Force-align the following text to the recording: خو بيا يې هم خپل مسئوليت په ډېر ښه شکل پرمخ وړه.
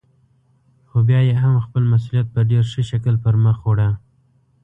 خو 0.87 0.97
بيا 1.07 1.19
يې 1.27 1.35
هم 1.43 1.55
خپل 1.65 1.83
مسئوليت 1.91 2.27
په 2.35 2.41
ډېر 2.51 2.63
ښه 2.71 2.81
شکل 2.89 3.15
پرمخ 3.23 3.57
وړه. 3.65 3.89